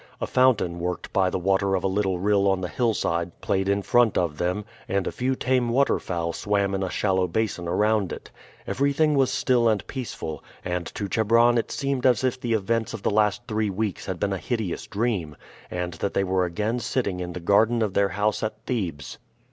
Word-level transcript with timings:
A 0.19 0.25
fountain 0.25 0.79
worked 0.79 1.13
by 1.13 1.29
the 1.29 1.37
water 1.37 1.75
of 1.75 1.83
a 1.83 1.87
little 1.87 2.17
rill 2.17 2.47
on 2.47 2.61
the 2.61 2.67
hillside 2.67 3.39
played 3.39 3.69
in 3.69 3.83
front 3.83 4.17
of 4.17 4.39
them, 4.39 4.65
and 4.89 5.05
a 5.05 5.11
few 5.11 5.35
tame 5.35 5.69
waterfowl 5.69 6.33
swam 6.33 6.73
in 6.73 6.81
a 6.81 6.89
shallow 6.89 7.27
basin 7.27 7.67
around 7.67 8.11
it. 8.11 8.31
Everything 8.65 9.13
was 9.13 9.29
still 9.29 9.69
and 9.69 9.85
peaceful, 9.85 10.43
and 10.65 10.87
to 10.87 11.07
Chebron 11.07 11.55
it 11.55 11.69
seemed 11.69 12.07
as 12.07 12.23
if 12.23 12.41
the 12.41 12.53
events 12.53 12.95
of 12.95 13.03
the 13.03 13.11
last 13.11 13.43
three 13.47 13.69
weeks 13.69 14.07
had 14.07 14.19
been 14.19 14.33
a 14.33 14.39
hideous 14.39 14.87
dream, 14.87 15.35
and 15.69 15.93
that 15.93 16.15
they 16.15 16.23
were 16.23 16.45
again 16.45 16.79
sitting 16.79 17.19
in 17.19 17.33
the 17.33 17.39
garden 17.39 17.83
of 17.83 17.93
their 17.93 18.09
house 18.09 18.41
at 18.41 18.55
Thebes. 18.65 19.19